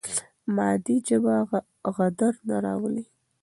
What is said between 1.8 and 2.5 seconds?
غدر